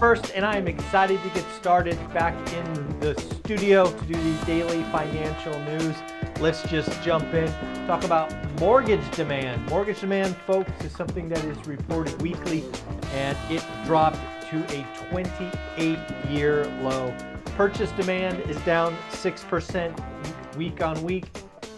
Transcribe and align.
first, 0.00 0.32
and 0.34 0.46
I 0.46 0.56
am 0.56 0.66
excited 0.66 1.22
to 1.22 1.28
get 1.28 1.44
started 1.52 1.94
back 2.14 2.34
in 2.54 3.00
the 3.00 3.20
studio 3.20 3.84
to 3.84 4.06
do 4.06 4.14
the 4.14 4.46
daily 4.46 4.82
financial 4.84 5.52
news. 5.64 5.94
Let's 6.40 6.62
just 6.70 7.02
jump 7.02 7.34
in. 7.34 7.52
Talk 7.86 8.04
about 8.04 8.32
mortgage 8.58 9.08
demand. 9.10 9.68
Mortgage 9.68 10.00
demand, 10.00 10.34
folks, 10.38 10.72
is 10.82 10.92
something 10.92 11.28
that 11.28 11.44
is 11.44 11.66
reported 11.66 12.20
weekly, 12.22 12.64
and 13.12 13.36
it 13.50 13.62
dropped 13.84 14.16
to 14.48 14.64
a 14.74 14.86
28 15.10 15.98
year 16.30 16.64
low. 16.80 17.14
Purchase 17.54 17.90
demand 17.90 18.40
is 18.48 18.56
down 18.62 18.96
6% 19.10 20.56
week 20.56 20.82
on 20.82 21.02
week 21.02 21.30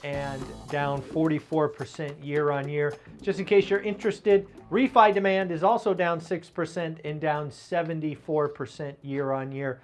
and 0.05 0.43
down 0.69 1.01
44% 1.01 2.15
year 2.25 2.51
on 2.51 2.69
year. 2.69 2.95
Just 3.21 3.39
in 3.39 3.45
case 3.45 3.71
you're 3.71 3.81
interested, 3.81 4.47
refi 4.71 5.15
demand 5.15 5.53
is 5.53 5.63
also 5.63 5.95
down 5.95 6.21
6% 6.21 6.97
and 7.05 7.21
down 7.21 7.51
74% 7.51 8.95
year 9.03 9.33
on 9.33 9.53
year. 9.53 9.81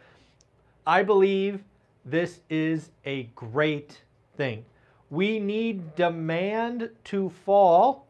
I 0.86 1.02
believe 1.02 1.60
this 2.04 2.40
is 2.48 2.90
a 3.04 3.24
great 3.34 4.02
thing. 4.36 4.64
We 5.10 5.38
need 5.38 5.94
demand 5.94 6.90
to 7.04 7.30
fall 7.44 8.06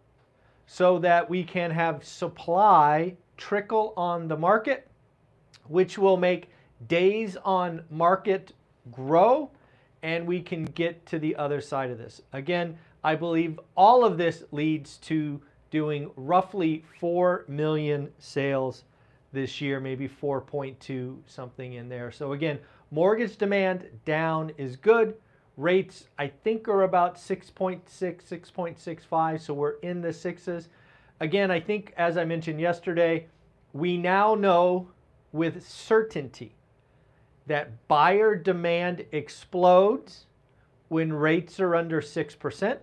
so 0.67 0.99
that 0.99 1.29
we 1.29 1.43
can 1.45 1.71
have 1.71 2.05
supply 2.05 3.15
trickle 3.37 3.95
on 3.97 4.29
the 4.29 4.37
market, 4.37 4.89
which 5.67 5.99
will 5.99 6.17
make 6.17 6.51
days 6.87 7.37
on 7.45 7.83
market 7.91 8.53
grow 8.93 9.51
and 10.03 10.27
we 10.27 10.41
can 10.41 10.65
get 10.65 11.05
to 11.07 11.19
the 11.19 11.37
other 11.37 11.61
side 11.61 11.91
of 11.91 11.99
this. 11.99 12.21
Again, 12.33 12.79
I 13.03 13.15
believe 13.15 13.59
all 13.77 14.05
of 14.05 14.19
this 14.19 14.45
leads 14.51 14.97
to 14.99 15.41
doing 15.71 16.11
roughly 16.17 16.85
4 16.99 17.45
million 17.49 18.11
sales 18.19 18.85
this 19.33 19.61
year, 19.61 19.81
maybe 19.81 20.09
4.2 20.09 21.19
something 21.27 21.75
in 21.75 21.89
there. 21.89 22.11
So 22.11 22.33
again, 22.33 22.59
mortgage 22.91 23.37
demand 23.37 23.87
down 24.05 24.53
is 24.57 24.77
good. 24.77 25.15
Rates, 25.57 26.05
I 26.19 26.29
think, 26.29 26.69
are 26.69 26.83
about 26.83 27.17
6.6, 27.17 27.83
6.65, 27.85 29.41
so 29.41 29.55
we're 29.55 29.79
in 29.81 30.01
the 30.01 30.13
sixes. 30.13 30.69
Again, 31.21 31.51
I 31.51 31.59
think, 31.59 31.93
as 31.97 32.17
I 32.17 32.25
mentioned 32.25 32.61
yesterday, 32.61 33.27
we 33.73 33.97
now 33.97 34.35
know 34.35 34.89
with 35.33 35.67
certainty 35.67 36.55
that 37.49 37.89
buyer 37.89 38.37
demand 38.37 39.05
explodes 39.13 40.27
when 40.89 41.13
rates 41.13 41.59
are 41.59 41.75
under 41.75 42.01
6% 42.01 42.79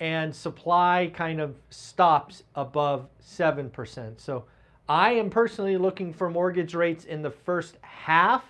and 0.00 0.34
supply 0.34 1.10
kind 1.14 1.40
of 1.40 1.56
stops 1.70 2.42
above 2.54 3.08
7%. 3.22 4.20
So 4.20 4.44
I 4.88 5.12
am 5.12 5.30
personally 5.30 5.76
looking 5.76 6.12
for 6.12 6.28
mortgage 6.28 6.74
rates 6.74 7.04
in 7.04 7.22
the 7.22 7.30
first 7.30 7.78
half 7.80 8.44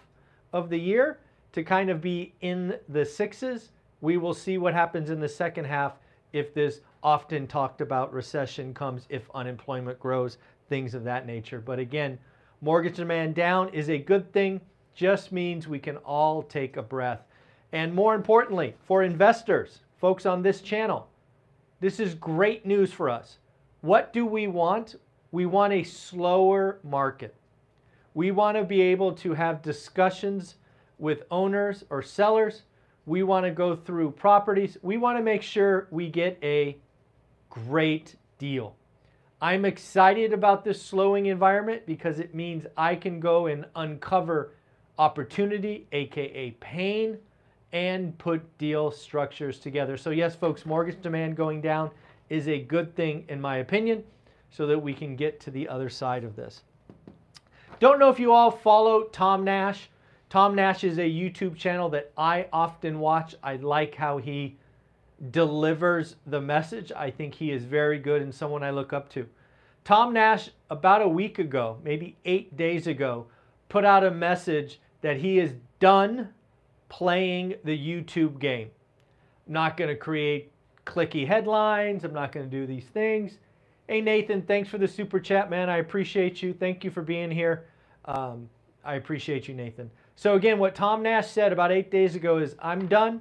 of 0.52 0.68
the 0.68 0.78
year 0.78 1.20
to 1.52 1.62
kind 1.62 1.90
of 1.90 2.00
be 2.00 2.34
in 2.40 2.76
the 2.88 3.04
sixes. 3.04 3.70
We 4.00 4.16
will 4.16 4.34
see 4.34 4.58
what 4.58 4.74
happens 4.74 5.10
in 5.10 5.20
the 5.20 5.28
second 5.28 5.66
half 5.66 5.94
if 6.32 6.52
this 6.52 6.80
often 7.02 7.46
talked 7.46 7.80
about 7.80 8.12
recession 8.12 8.74
comes, 8.74 9.06
if 9.08 9.30
unemployment 9.34 10.00
grows, 10.00 10.38
things 10.68 10.94
of 10.94 11.04
that 11.04 11.26
nature. 11.26 11.60
But 11.60 11.78
again, 11.78 12.18
mortgage 12.60 12.96
demand 12.96 13.36
down 13.36 13.68
is 13.68 13.88
a 13.88 13.98
good 13.98 14.32
thing 14.32 14.60
just 14.94 15.32
means 15.32 15.66
we 15.66 15.78
can 15.78 15.96
all 15.98 16.42
take 16.42 16.76
a 16.76 16.82
breath. 16.82 17.22
And 17.72 17.94
more 17.94 18.14
importantly, 18.14 18.74
for 18.84 19.02
investors, 19.02 19.80
folks 19.98 20.26
on 20.26 20.42
this 20.42 20.60
channel, 20.60 21.08
this 21.80 21.98
is 21.98 22.14
great 22.14 22.64
news 22.64 22.92
for 22.92 23.10
us. 23.10 23.38
What 23.80 24.12
do 24.12 24.24
we 24.24 24.46
want? 24.46 24.96
We 25.32 25.46
want 25.46 25.72
a 25.72 25.82
slower 25.82 26.78
market. 26.84 27.34
We 28.14 28.30
want 28.30 28.56
to 28.56 28.64
be 28.64 28.80
able 28.80 29.12
to 29.14 29.34
have 29.34 29.60
discussions 29.60 30.54
with 30.98 31.24
owners 31.30 31.84
or 31.90 32.00
sellers. 32.00 32.62
We 33.06 33.24
want 33.24 33.44
to 33.44 33.50
go 33.50 33.74
through 33.74 34.12
properties. 34.12 34.78
We 34.82 34.96
want 34.96 35.18
to 35.18 35.22
make 35.22 35.42
sure 35.42 35.88
we 35.90 36.08
get 36.08 36.38
a 36.42 36.78
great 37.50 38.14
deal. 38.38 38.76
I'm 39.40 39.64
excited 39.64 40.32
about 40.32 40.64
this 40.64 40.80
slowing 40.80 41.26
environment 41.26 41.82
because 41.86 42.20
it 42.20 42.34
means 42.34 42.66
I 42.76 42.94
can 42.94 43.20
go 43.20 43.46
and 43.46 43.66
uncover 43.74 44.52
opportunity, 44.98 45.86
aka 45.92 46.50
pain, 46.60 47.18
and 47.72 48.16
put 48.18 48.58
deal 48.58 48.90
structures 48.90 49.58
together. 49.58 49.96
So, 49.96 50.10
yes, 50.10 50.34
folks, 50.36 50.64
mortgage 50.64 51.02
demand 51.02 51.36
going 51.36 51.60
down 51.60 51.90
is 52.28 52.48
a 52.48 52.58
good 52.58 52.94
thing, 52.94 53.24
in 53.28 53.40
my 53.40 53.58
opinion, 53.58 54.04
so 54.50 54.66
that 54.66 54.78
we 54.78 54.94
can 54.94 55.16
get 55.16 55.40
to 55.40 55.50
the 55.50 55.68
other 55.68 55.90
side 55.90 56.24
of 56.24 56.36
this. 56.36 56.62
Don't 57.80 57.98
know 57.98 58.08
if 58.08 58.20
you 58.20 58.32
all 58.32 58.50
follow 58.50 59.04
Tom 59.04 59.44
Nash. 59.44 59.90
Tom 60.30 60.54
Nash 60.54 60.84
is 60.84 60.98
a 60.98 61.02
YouTube 61.02 61.56
channel 61.56 61.88
that 61.90 62.12
I 62.16 62.46
often 62.52 63.00
watch. 63.00 63.34
I 63.42 63.56
like 63.56 63.94
how 63.94 64.18
he 64.18 64.56
delivers 65.30 66.16
the 66.26 66.40
message. 66.40 66.92
I 66.92 67.10
think 67.10 67.34
he 67.34 67.50
is 67.50 67.64
very 67.64 67.98
good 67.98 68.22
and 68.22 68.34
someone 68.34 68.62
I 68.62 68.70
look 68.70 68.92
up 68.92 69.08
to. 69.10 69.28
Tom 69.84 70.12
Nash, 70.12 70.50
about 70.70 71.02
a 71.02 71.08
week 71.08 71.38
ago, 71.38 71.78
maybe 71.84 72.16
eight 72.24 72.56
days 72.56 72.86
ago, 72.86 73.26
put 73.68 73.84
out 73.84 74.04
a 74.04 74.10
message 74.10 74.80
that 75.04 75.18
he 75.18 75.38
is 75.38 75.52
done 75.80 76.30
playing 76.88 77.54
the 77.62 77.78
YouTube 77.78 78.38
game. 78.38 78.70
I'm 79.46 79.52
not 79.52 79.76
going 79.76 79.90
to 79.90 79.96
create 79.96 80.50
clicky 80.86 81.26
headlines. 81.26 82.04
I'm 82.04 82.14
not 82.14 82.32
going 82.32 82.48
to 82.48 82.50
do 82.50 82.66
these 82.66 82.86
things. 82.86 83.36
Hey, 83.86 84.00
Nathan, 84.00 84.40
thanks 84.40 84.70
for 84.70 84.78
the 84.78 84.88
super 84.88 85.20
chat, 85.20 85.50
man. 85.50 85.68
I 85.68 85.76
appreciate 85.76 86.42
you. 86.42 86.54
Thank 86.54 86.84
you 86.84 86.90
for 86.90 87.02
being 87.02 87.30
here. 87.30 87.66
Um, 88.06 88.48
I 88.82 88.94
appreciate 88.94 89.46
you, 89.46 89.52
Nathan. 89.52 89.90
So, 90.16 90.36
again, 90.36 90.58
what 90.58 90.74
Tom 90.74 91.02
Nash 91.02 91.28
said 91.28 91.52
about 91.52 91.70
eight 91.70 91.90
days 91.90 92.14
ago 92.14 92.38
is 92.38 92.56
I'm 92.58 92.86
done. 92.86 93.20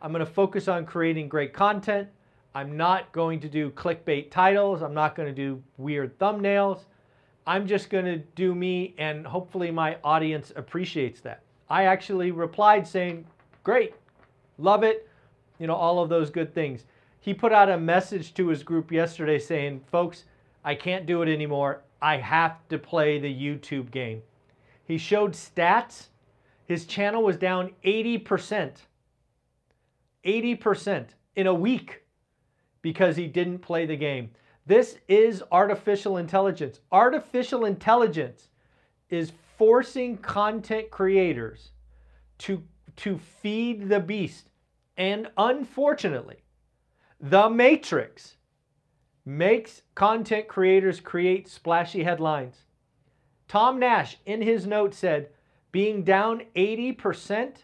I'm 0.00 0.12
going 0.12 0.24
to 0.24 0.32
focus 0.32 0.68
on 0.68 0.86
creating 0.86 1.28
great 1.28 1.52
content. 1.52 2.06
I'm 2.54 2.76
not 2.76 3.10
going 3.10 3.40
to 3.40 3.48
do 3.48 3.70
clickbait 3.70 4.30
titles. 4.30 4.82
I'm 4.82 4.94
not 4.94 5.16
going 5.16 5.26
to 5.26 5.34
do 5.34 5.60
weird 5.78 6.16
thumbnails. 6.16 6.84
I'm 7.46 7.66
just 7.66 7.90
going 7.90 8.06
to 8.06 8.18
do 8.18 8.54
me, 8.54 8.94
and 8.96 9.26
hopefully 9.26 9.70
my 9.70 9.98
audience 10.02 10.52
appreciates 10.56 11.20
that. 11.20 11.42
I 11.68 11.84
actually 11.84 12.30
replied 12.30 12.86
saying, 12.86 13.26
Great, 13.62 13.94
love 14.58 14.82
it, 14.82 15.08
you 15.58 15.66
know, 15.66 15.74
all 15.74 16.02
of 16.02 16.08
those 16.08 16.30
good 16.30 16.54
things. 16.54 16.84
He 17.20 17.34
put 17.34 17.52
out 17.52 17.70
a 17.70 17.78
message 17.78 18.34
to 18.34 18.48
his 18.48 18.62
group 18.62 18.92
yesterday 18.92 19.38
saying, 19.38 19.82
Folks, 19.90 20.24
I 20.64 20.74
can't 20.74 21.06
do 21.06 21.22
it 21.22 21.28
anymore. 21.28 21.82
I 22.00 22.16
have 22.18 22.66
to 22.68 22.78
play 22.78 23.18
the 23.18 23.34
YouTube 23.34 23.90
game. 23.90 24.22
He 24.86 24.98
showed 24.98 25.32
stats. 25.32 26.08
His 26.66 26.86
channel 26.86 27.22
was 27.22 27.36
down 27.36 27.72
80%. 27.84 28.72
80% 30.24 31.06
in 31.36 31.46
a 31.46 31.54
week 31.54 32.02
because 32.82 33.16
he 33.16 33.26
didn't 33.26 33.58
play 33.58 33.86
the 33.86 33.96
game. 33.96 34.30
This 34.66 34.98
is 35.08 35.42
artificial 35.52 36.16
intelligence. 36.16 36.80
Artificial 36.90 37.66
intelligence 37.66 38.48
is 39.10 39.32
forcing 39.58 40.16
content 40.18 40.90
creators 40.90 41.70
to, 42.38 42.62
to 42.96 43.18
feed 43.18 43.88
the 43.88 44.00
beast. 44.00 44.48
And 44.96 45.28
unfortunately, 45.36 46.42
the 47.20 47.50
Matrix 47.50 48.36
makes 49.24 49.82
content 49.94 50.48
creators 50.48 51.00
create 51.00 51.48
splashy 51.48 52.02
headlines. 52.02 52.56
Tom 53.48 53.78
Nash, 53.78 54.18
in 54.26 54.42
his 54.42 54.66
note, 54.66 54.94
said 54.94 55.28
being 55.72 56.04
down 56.04 56.42
80% 56.54 57.56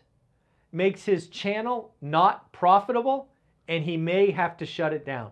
makes 0.72 1.04
his 1.04 1.28
channel 1.28 1.94
not 2.00 2.52
profitable 2.52 3.28
and 3.68 3.84
he 3.84 3.96
may 3.96 4.30
have 4.30 4.56
to 4.58 4.66
shut 4.66 4.92
it 4.92 5.04
down. 5.04 5.30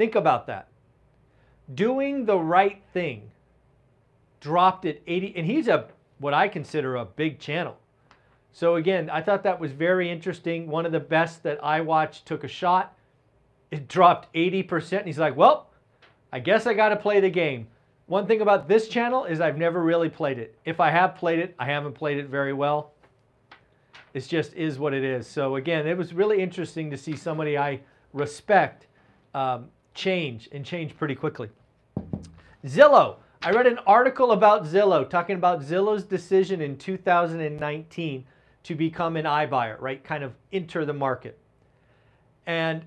Think 0.00 0.14
about 0.14 0.46
that. 0.46 0.68
Doing 1.74 2.24
the 2.24 2.38
right 2.38 2.82
thing 2.94 3.30
dropped 4.40 4.86
it 4.86 5.02
80, 5.06 5.36
and 5.36 5.46
he's 5.46 5.68
a 5.68 5.88
what 6.20 6.32
I 6.32 6.48
consider 6.48 6.96
a 6.96 7.04
big 7.04 7.38
channel. 7.38 7.76
So 8.50 8.76
again, 8.76 9.10
I 9.10 9.20
thought 9.20 9.42
that 9.42 9.60
was 9.60 9.72
very 9.72 10.10
interesting. 10.10 10.68
One 10.68 10.86
of 10.86 10.92
the 10.92 11.00
best 11.00 11.42
that 11.42 11.62
I 11.62 11.82
watched 11.82 12.24
took 12.24 12.44
a 12.44 12.48
shot. 12.48 12.96
It 13.70 13.88
dropped 13.88 14.32
80%. 14.32 15.00
And 15.00 15.06
he's 15.06 15.18
like, 15.18 15.36
well, 15.36 15.68
I 16.32 16.38
guess 16.38 16.66
I 16.66 16.72
got 16.72 16.88
to 16.88 16.96
play 16.96 17.20
the 17.20 17.28
game. 17.28 17.66
One 18.06 18.26
thing 18.26 18.40
about 18.40 18.68
this 18.68 18.88
channel 18.88 19.26
is 19.26 19.38
I've 19.38 19.58
never 19.58 19.82
really 19.82 20.08
played 20.08 20.38
it. 20.38 20.56
If 20.64 20.80
I 20.80 20.88
have 20.88 21.14
played 21.14 21.40
it, 21.40 21.54
I 21.58 21.66
haven't 21.66 21.92
played 21.92 22.16
it 22.16 22.28
very 22.28 22.54
well. 22.54 22.92
It 24.14 24.26
just 24.26 24.54
is 24.54 24.78
what 24.78 24.94
it 24.94 25.04
is. 25.04 25.26
So 25.26 25.56
again, 25.56 25.86
it 25.86 25.98
was 25.98 26.14
really 26.14 26.40
interesting 26.40 26.90
to 26.90 26.96
see 26.96 27.16
somebody 27.16 27.58
I 27.58 27.80
respect 28.14 28.86
um, 29.34 29.68
change 30.00 30.48
and 30.50 30.64
change 30.64 30.96
pretty 30.96 31.14
quickly. 31.14 31.50
Zillow. 32.64 33.16
I 33.42 33.50
read 33.50 33.66
an 33.66 33.78
article 33.86 34.32
about 34.32 34.64
Zillow 34.64 35.08
talking 35.08 35.36
about 35.36 35.60
Zillow's 35.60 36.04
decision 36.04 36.60
in 36.60 36.76
2019 36.76 38.24
to 38.62 38.74
become 38.74 39.16
an 39.16 39.24
iBuyer, 39.24 39.80
right? 39.80 40.02
Kind 40.02 40.24
of 40.24 40.32
enter 40.52 40.84
the 40.84 40.92
market. 40.92 41.38
And 42.46 42.82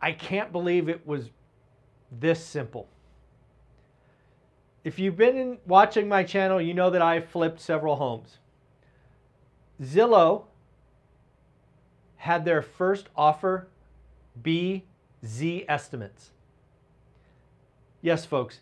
I 0.00 0.12
can't 0.12 0.52
believe 0.52 0.88
it 0.88 1.06
was 1.06 1.30
this 2.20 2.44
simple. 2.44 2.88
If 4.84 4.98
you've 4.98 5.16
been 5.16 5.36
in, 5.36 5.58
watching 5.66 6.08
my 6.08 6.22
channel, 6.22 6.60
you 6.60 6.74
know 6.74 6.90
that 6.90 7.02
I've 7.02 7.28
flipped 7.28 7.60
several 7.60 7.96
homes. 7.96 8.38
Zillow 9.82 10.44
had 12.16 12.44
their 12.44 12.62
first 12.62 13.08
offer 13.16 13.68
be 14.42 14.84
Zestimates. 15.24 16.30
Yes, 18.02 18.24
folks, 18.24 18.60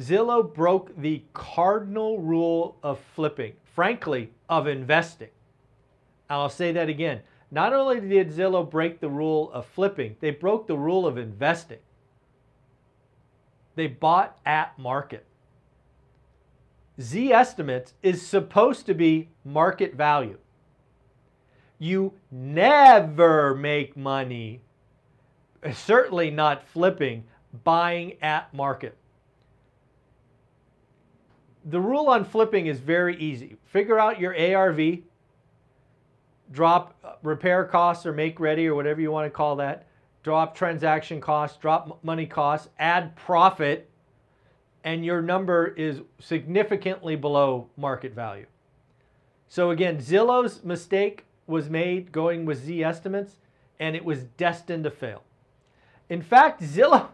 Zillow 0.00 0.54
broke 0.54 0.96
the 0.96 1.24
cardinal 1.32 2.20
rule 2.20 2.76
of 2.82 3.00
flipping, 3.14 3.54
frankly, 3.74 4.30
of 4.48 4.66
investing. 4.66 5.30
I'll 6.30 6.48
say 6.48 6.72
that 6.72 6.88
again. 6.88 7.22
Not 7.50 7.72
only 7.72 8.00
did 8.00 8.30
Zillow 8.30 8.68
break 8.68 9.00
the 9.00 9.08
rule 9.08 9.50
of 9.52 9.66
flipping, 9.66 10.16
they 10.20 10.30
broke 10.30 10.66
the 10.66 10.76
rule 10.76 11.06
of 11.06 11.16
investing. 11.16 11.78
They 13.74 13.86
bought 13.86 14.38
at 14.44 14.78
market. 14.78 15.24
Zestimates 17.00 17.92
is 18.02 18.26
supposed 18.26 18.86
to 18.86 18.94
be 18.94 19.28
market 19.44 19.94
value. 19.94 20.38
You 21.78 22.14
never 22.30 23.54
make 23.54 23.96
money, 23.96 24.62
certainly 25.72 26.30
not 26.30 26.66
flipping, 26.66 27.24
buying 27.64 28.14
at 28.22 28.52
market. 28.52 28.96
The 31.64 31.80
rule 31.80 32.08
on 32.08 32.24
flipping 32.24 32.66
is 32.66 32.78
very 32.80 33.16
easy. 33.18 33.56
Figure 33.64 33.98
out 33.98 34.20
your 34.20 34.34
ARV, 34.36 34.98
drop 36.50 36.94
uh, 37.04 37.12
repair 37.22 37.64
costs 37.64 38.06
or 38.06 38.12
make 38.12 38.40
ready 38.40 38.66
or 38.66 38.74
whatever 38.74 39.00
you 39.00 39.10
want 39.10 39.26
to 39.26 39.30
call 39.30 39.56
that, 39.56 39.86
drop 40.22 40.54
transaction 40.54 41.20
costs, 41.20 41.58
drop 41.58 42.02
money 42.02 42.26
costs, 42.26 42.68
add 42.78 43.14
profit, 43.16 43.90
and 44.84 45.04
your 45.04 45.20
number 45.20 45.66
is 45.66 46.00
significantly 46.18 47.16
below 47.16 47.68
market 47.76 48.14
value. 48.14 48.46
So 49.48 49.70
again, 49.70 49.98
Zillow's 49.98 50.64
mistake 50.64 51.24
was 51.46 51.68
made 51.68 52.12
going 52.12 52.44
with 52.44 52.66
Zestimates, 52.66 53.36
and 53.80 53.96
it 53.96 54.04
was 54.04 54.24
destined 54.24 54.84
to 54.84 54.90
fail. 54.90 55.22
In 56.08 56.22
fact, 56.22 56.62
Zillow, 56.62 57.08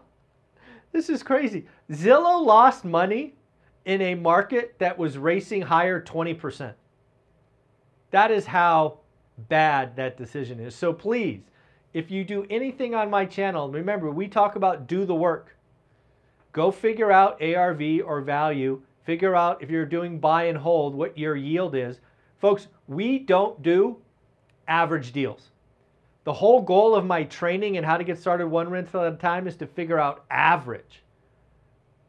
this 0.95 1.09
is 1.09 1.21
crazy. 1.21 1.65
Zillow 1.91 2.45
lost 2.45 2.85
money 2.85 3.35
in 3.83 4.01
a 4.01 4.15
market 4.15 4.79
that 4.79 4.97
was 4.97 5.17
racing 5.17 5.61
higher 5.61 6.01
20%. 6.01 6.73
That 8.11 8.31
is 8.31 8.45
how 8.45 8.99
bad 9.49 9.97
that 9.97 10.15
decision 10.15 10.57
is. 10.61 10.73
So 10.73 10.93
please, 10.93 11.41
if 11.93 12.09
you 12.09 12.23
do 12.23 12.47
anything 12.49 12.95
on 12.95 13.09
my 13.09 13.25
channel, 13.25 13.69
remember 13.69 14.09
we 14.09 14.29
talk 14.29 14.55
about 14.55 14.87
do 14.87 15.03
the 15.03 15.13
work. 15.13 15.57
Go 16.53 16.71
figure 16.71 17.11
out 17.11 17.43
ARV 17.43 17.81
or 18.05 18.21
value. 18.21 18.81
Figure 19.03 19.35
out 19.35 19.61
if 19.61 19.69
you're 19.69 19.85
doing 19.85 20.17
buy 20.17 20.45
and 20.45 20.57
hold, 20.57 20.95
what 20.95 21.17
your 21.17 21.35
yield 21.35 21.75
is. 21.75 21.99
Folks, 22.39 22.69
we 22.87 23.19
don't 23.19 23.61
do 23.61 23.97
average 24.69 25.11
deals. 25.11 25.49
The 26.25 26.33
whole 26.33 26.61
goal 26.61 26.95
of 26.95 27.05
my 27.05 27.23
training 27.23 27.77
and 27.77 27.85
how 27.85 27.97
to 27.97 28.03
get 28.03 28.19
started 28.19 28.47
one 28.47 28.69
rental 28.69 29.05
at 29.05 29.13
a 29.13 29.15
time 29.15 29.47
is 29.47 29.55
to 29.57 29.67
figure 29.67 29.99
out 29.99 30.25
average. 30.29 31.03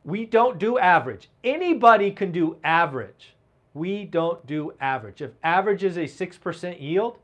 We 0.05 0.25
don't 0.25 0.59
do 0.59 0.79
average. 0.79 1.29
Anybody 1.45 2.11
can 2.11 2.33
do 2.33 2.57
average. 2.65 3.35
We 3.75 4.07
don't 4.07 4.45
do 4.47 4.73
average. 4.81 5.21
If 5.21 5.33
average 5.45 5.85
is 5.85 5.99
a 5.99 6.05
6% 6.05 6.81
yield, 6.81 7.19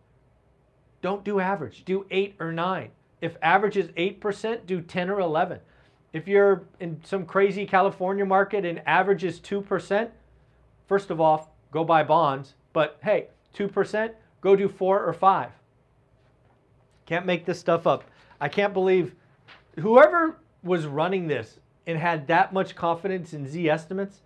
don't 1.00 1.25
do 1.25 1.41
average. 1.41 1.85
Do 1.87 2.05
8 2.11 2.37
or 2.39 2.53
9. 2.53 2.91
If 3.23 3.37
average 3.41 3.79
is 3.79 3.89
8%, 3.89 4.67
do 4.67 4.83
10 4.83 5.09
or 5.09 5.21
11. 5.21 5.61
If 6.12 6.29
you're 6.29 6.65
in 6.79 7.00
some 7.05 7.25
crazy 7.25 7.65
California 7.65 8.27
market 8.27 8.67
and 8.67 8.83
average 8.87 9.25
is 9.25 9.41
2%, 9.41 10.11
first 10.89 11.11
of 11.11 11.23
all, 11.23 11.55
go 11.71 11.85
buy 11.85 12.03
bonds. 12.03 12.53
But 12.75 12.99
hey, 13.03 13.29
2%, 13.55 14.12
go 14.43 14.56
do 14.56 14.69
four 14.69 15.03
or 15.03 15.15
five. 15.15 15.53
Can't 17.12 17.26
make 17.26 17.44
this 17.44 17.61
stuff 17.61 17.87
up. 17.87 18.05
I 18.41 18.49
can't 18.49 18.73
believe 18.73 19.14
whoever 19.79 20.38
was 20.62 20.87
running 20.87 21.29
this 21.29 21.59
and 21.87 21.99
had 21.99 22.26
that 22.29 22.55
much 22.55 22.75
confidence 22.75 23.35
in 23.35 23.44
Zestimates 23.44 24.20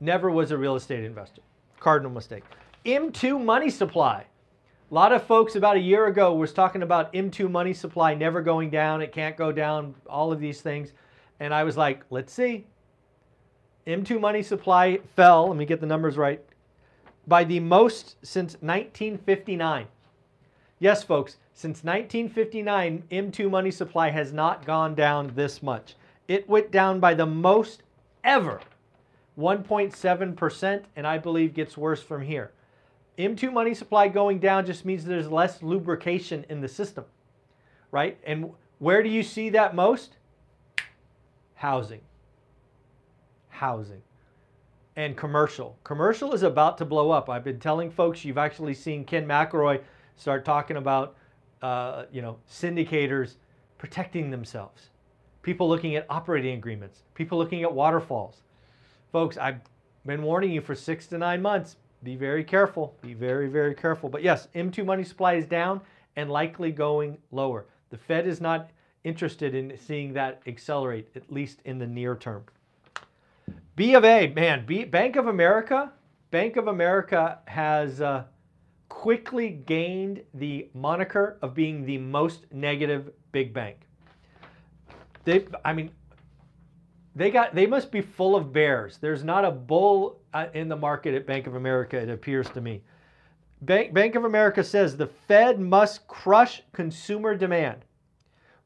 never 0.00 0.28
was 0.28 0.50
a 0.50 0.58
real 0.58 0.74
estate 0.74 1.04
investor. 1.04 1.40
Cardinal 1.78 2.10
mistake. 2.10 2.42
M2 2.84 3.40
money 3.40 3.70
supply. 3.70 4.24
A 4.90 4.94
lot 4.94 5.12
of 5.12 5.22
folks 5.22 5.54
about 5.54 5.76
a 5.76 5.78
year 5.78 6.08
ago 6.08 6.34
was 6.34 6.52
talking 6.52 6.82
about 6.82 7.12
M2 7.12 7.48
money 7.48 7.72
supply 7.72 8.12
never 8.12 8.42
going 8.42 8.70
down. 8.70 9.02
It 9.02 9.12
can't 9.12 9.36
go 9.36 9.52
down, 9.52 9.94
all 10.10 10.32
of 10.32 10.40
these 10.40 10.60
things. 10.60 10.94
And 11.38 11.54
I 11.54 11.62
was 11.62 11.76
like, 11.76 12.02
let's 12.10 12.32
see. 12.32 12.66
M2 13.86 14.18
money 14.18 14.42
supply 14.42 14.98
fell, 15.14 15.46
let 15.46 15.56
me 15.56 15.64
get 15.64 15.80
the 15.80 15.86
numbers 15.86 16.16
right, 16.16 16.44
by 17.28 17.44
the 17.44 17.60
most 17.60 18.16
since 18.22 18.54
1959. 18.54 19.86
Yes, 20.80 21.04
folks, 21.04 21.36
since 21.56 21.82
1959, 21.82 23.04
M2 23.10 23.50
money 23.50 23.70
supply 23.70 24.10
has 24.10 24.30
not 24.30 24.66
gone 24.66 24.94
down 24.94 25.32
this 25.34 25.62
much. 25.62 25.94
It 26.28 26.46
went 26.46 26.70
down 26.70 27.00
by 27.00 27.14
the 27.14 27.24
most 27.24 27.82
ever, 28.22 28.60
1.7%, 29.38 30.82
and 30.96 31.06
I 31.06 31.16
believe 31.16 31.54
gets 31.54 31.78
worse 31.78 32.02
from 32.02 32.20
here. 32.20 32.52
M2 33.16 33.50
money 33.50 33.72
supply 33.72 34.06
going 34.06 34.38
down 34.38 34.66
just 34.66 34.84
means 34.84 35.06
there's 35.06 35.30
less 35.30 35.62
lubrication 35.62 36.44
in 36.50 36.60
the 36.60 36.68
system, 36.68 37.06
right? 37.90 38.18
And 38.26 38.50
where 38.78 39.02
do 39.02 39.08
you 39.08 39.22
see 39.22 39.48
that 39.48 39.74
most? 39.74 40.18
Housing. 41.54 42.02
Housing 43.48 44.02
and 44.96 45.16
commercial. 45.16 45.78
Commercial 45.84 46.34
is 46.34 46.42
about 46.42 46.76
to 46.76 46.84
blow 46.84 47.10
up. 47.10 47.30
I've 47.30 47.44
been 47.44 47.60
telling 47.60 47.90
folks, 47.90 48.26
you've 48.26 48.36
actually 48.36 48.74
seen 48.74 49.06
Ken 49.06 49.26
McElroy 49.26 49.80
start 50.16 50.44
talking 50.44 50.76
about, 50.76 51.16
uh, 51.66 52.04
you 52.12 52.22
know, 52.22 52.36
syndicators 52.48 53.34
protecting 53.76 54.30
themselves. 54.30 54.90
People 55.42 55.68
looking 55.68 55.96
at 55.96 56.06
operating 56.08 56.56
agreements. 56.56 57.02
People 57.14 57.38
looking 57.38 57.64
at 57.64 57.72
waterfalls. 57.72 58.42
Folks, 59.10 59.36
I've 59.36 59.58
been 60.06 60.22
warning 60.22 60.52
you 60.52 60.60
for 60.60 60.76
six 60.76 61.08
to 61.08 61.18
nine 61.18 61.42
months. 61.42 61.74
Be 62.04 62.14
very 62.14 62.44
careful. 62.44 62.94
Be 63.02 63.14
very, 63.14 63.48
very 63.48 63.74
careful. 63.74 64.08
But 64.08 64.22
yes, 64.22 64.46
M2 64.54 64.84
money 64.84 65.02
supply 65.02 65.34
is 65.34 65.46
down 65.46 65.80
and 66.14 66.30
likely 66.30 66.70
going 66.70 67.18
lower. 67.32 67.66
The 67.90 67.98
Fed 67.98 68.28
is 68.28 68.40
not 68.40 68.70
interested 69.02 69.52
in 69.52 69.76
seeing 69.76 70.12
that 70.12 70.42
accelerate, 70.46 71.08
at 71.16 71.32
least 71.32 71.62
in 71.64 71.80
the 71.80 71.86
near 71.86 72.14
term. 72.14 72.44
B 73.74 73.94
of 73.94 74.04
A, 74.04 74.28
man, 74.28 74.64
B, 74.66 74.84
Bank 74.84 75.16
of 75.16 75.26
America, 75.26 75.92
Bank 76.30 76.56
of 76.56 76.68
America 76.68 77.40
has 77.46 78.00
uh, 78.00 78.22
quickly 78.88 79.50
gained 79.50 80.22
the 80.34 80.68
moniker 80.74 81.38
of 81.42 81.54
being 81.54 81.84
the 81.84 81.98
most 81.98 82.46
negative 82.52 83.10
big 83.32 83.52
bank. 83.52 83.80
They, 85.24 85.46
I 85.64 85.72
mean, 85.72 85.90
they 87.14 87.30
got, 87.30 87.54
they 87.54 87.66
must 87.66 87.90
be 87.90 88.00
full 88.00 88.36
of 88.36 88.52
bears. 88.52 88.98
There's 88.98 89.24
not 89.24 89.44
a 89.44 89.50
bull 89.50 90.20
uh, 90.34 90.46
in 90.54 90.68
the 90.68 90.76
market 90.76 91.14
at 91.14 91.26
Bank 91.26 91.46
of 91.46 91.54
America, 91.54 91.96
it 91.96 92.10
appears 92.10 92.48
to 92.50 92.60
me. 92.60 92.82
Bank, 93.62 93.94
Bank 93.94 94.14
of 94.14 94.24
America 94.24 94.62
says 94.62 94.96
the 94.96 95.06
Fed 95.06 95.58
must 95.58 96.06
crush 96.06 96.62
consumer 96.72 97.34
demand 97.34 97.84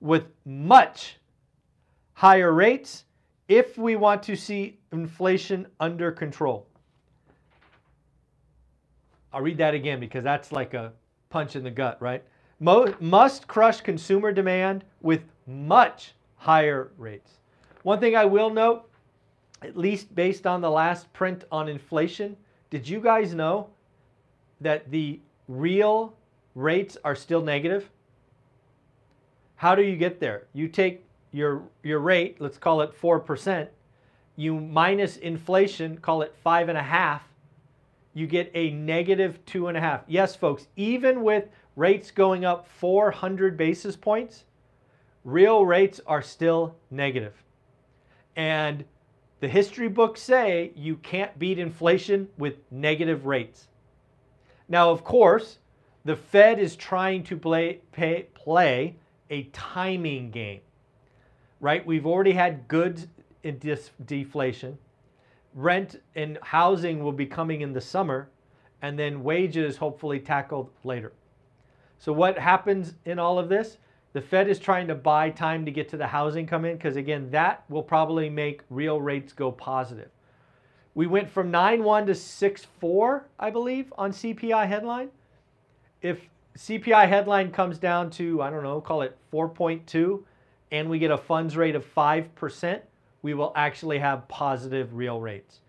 with 0.01 0.25
much 0.45 1.17
higher 2.15 2.53
rates 2.53 3.05
if 3.49 3.79
we 3.79 3.97
want 3.97 4.23
to 4.25 4.37
see 4.37 4.79
inflation 4.93 5.67
under 5.79 6.11
control. 6.11 6.67
I'll 9.33 9.43
read 9.43 9.59
that 9.59 9.75
again 9.75 10.01
because 10.01 10.25
that's 10.25 10.53
like 10.53 10.75
a 10.75 10.93
punch 11.29 11.57
in 11.57 11.63
the 11.63 11.71
gut, 11.71 12.01
right? 12.01 12.25
Mo 12.59 12.93
must 13.01 13.47
crush 13.47 13.81
consumer 13.81 14.33
demand 14.33 14.85
with 15.01 15.23
much 15.47 16.15
higher 16.37 16.91
rates. 16.99 17.33
One 17.83 18.01
thing 18.01 18.17
I 18.17 18.25
will 18.25 18.51
note, 18.51 18.89
at 19.63 19.77
least 19.77 20.15
based 20.15 20.47
on 20.47 20.61
the 20.61 20.71
last 20.71 21.13
print 21.13 21.45
on 21.51 21.69
inflation, 21.69 22.37
did 22.69 22.89
you 22.89 23.01
guys 23.01 23.35
know 23.35 23.69
that 24.61 24.91
the 24.91 25.21
real 25.49 26.15
rates 26.55 26.97
are 27.05 27.15
still 27.15 27.43
negative? 27.43 27.91
How 29.57 29.75
do 29.75 29.83
you 29.83 29.97
get 29.97 30.21
there? 30.21 30.47
You 30.53 30.69
take 30.69 31.05
your, 31.33 31.63
your 31.83 32.01
rate, 32.01 32.41
let's 32.41 32.59
call 32.59 32.81
it 32.83 32.99
4%, 32.99 33.69
you 34.37 34.59
minus 34.59 35.17
inflation, 35.19 35.99
call 35.99 36.23
it 36.23 36.35
five 36.43 36.69
and 36.69 36.79
a 36.79 36.83
half, 36.83 37.23
you 38.15 38.27
get 38.27 38.51
a 38.55 38.71
negative 38.71 39.45
two 39.47 39.69
and 39.69 39.77
a 39.77 39.81
half. 39.81 40.03
Yes, 40.07 40.35
folks, 40.35 40.67
even 40.77 41.23
with 41.23 41.45
rates 41.77 42.11
going 42.11 42.45
up 42.45 42.67
400 42.69 43.57
basis 43.57 43.97
points, 43.97 44.45
real 45.25 45.65
rates 45.65 46.01
are 46.07 46.23
still 46.23 46.77
negative. 46.91 47.35
And 48.37 48.85
the 49.41 49.49
history 49.49 49.89
books 49.89 50.21
say 50.21 50.73
you 50.75 50.97
can't 50.97 51.39
beat 51.39 51.59
inflation 51.59 52.29
with 52.37 52.57
negative 52.71 53.27
rates. 53.27 53.69
Now, 54.69 54.91
of 54.91 55.03
course, 55.03 55.59
the 56.05 56.17
Fed 56.17 56.59
is 56.59 56.77
trying 56.77 57.25
to 57.25 57.37
play, 57.37 57.81
pay, 57.93 58.27
play 58.35 58.97
a 59.31 59.45
timing 59.53 60.31
game, 60.31 60.61
right? 61.61 61.85
We've 61.85 62.07
already 62.07 62.33
had 62.33 62.69
dis- 62.69 63.91
deflation. 64.05 64.79
Rent 65.55 66.01
and 66.15 66.39
housing 66.43 67.03
will 67.03 67.13
be 67.13 67.27
coming 67.27 67.61
in 67.61 67.73
the 67.73 67.81
summer, 67.81 68.29
and 68.83 68.99
then 68.99 69.23
wages 69.23 69.77
hopefully 69.77 70.21
tackled 70.21 70.71
later. 70.85 71.13
So, 71.99 72.13
what 72.13 72.39
happens 72.39 72.95
in 73.05 73.19
all 73.19 73.39
of 73.39 73.49
this? 73.49 73.79
The 74.13 74.21
Fed 74.21 74.49
is 74.49 74.59
trying 74.59 74.89
to 74.89 74.95
buy 74.95 75.31
time 75.31 75.65
to 75.65 75.71
get 75.71 75.89
to 75.91 75.97
the 75.97 76.07
housing 76.07 76.47
come 76.47 76.65
in 76.65 76.77
because, 76.77 76.97
again, 76.97 77.31
that 77.31 77.65
will 77.69 77.83
probably 77.83 78.29
make 78.29 78.63
real 78.71 79.01
rates 79.01 79.33
go 79.33 79.53
positive. 79.53 80.11
We 80.95 81.07
went 81.07 81.31
from 81.31 81.53
9.1 81.53 82.07
to 82.07 82.13
6.4, 82.13 83.23
I 83.39 83.51
believe, 83.51 83.93
on 83.97 84.11
CPI 84.11 84.67
headline. 84.67 85.11
If 86.03 86.29
CPI 86.59 87.09
headline 87.09 87.53
comes 87.53 87.79
down 87.79 88.11
to, 88.11 88.43
I 88.43 88.51
don't 88.51 88.65
know, 88.65 88.81
call 88.81 89.03
it 89.03 89.17
4.2, 89.33 90.23
and 90.73 90.91
we 90.91 90.99
get 90.99 91.11
a 91.11 91.19
funds 91.19 91.57
rate 91.57 91.77
of 91.77 91.85
5%, 91.95 92.81
we 93.23 93.35
will 93.35 93.53
actually 93.55 93.99
have 93.99 94.29
positive 94.29 94.95
real 94.95 95.21
rates. 95.21 95.61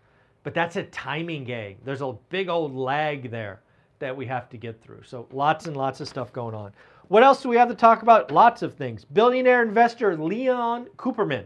But 0.44 0.54
that's 0.54 0.76
a 0.76 0.84
timing 0.84 1.44
game. 1.44 1.78
There's 1.84 2.02
a 2.02 2.16
big 2.30 2.50
old 2.50 2.76
lag 2.76 3.30
there 3.30 3.62
that 4.00 4.16
we 4.16 4.26
have 4.26 4.50
to 4.50 4.58
get 4.58 4.82
through. 4.82 5.04
So 5.04 5.28
lots 5.32 5.68
and 5.68 5.78
lots 5.78 6.02
of 6.02 6.08
stuff 6.08 6.34
going 6.34 6.56
on. 6.56 6.74
What 7.08 7.24
else 7.24 7.44
do 7.44 7.50
we 7.50 7.58
have 7.58 7.70
to 7.70 7.76
talk 7.76 8.02
about? 8.02 8.32
Lots 8.32 8.62
of 8.62 8.74
things. 8.74 9.06
Billionaire 9.06 9.62
investor 9.62 10.18
Leon 10.18 10.88
Cooperman 10.98 11.46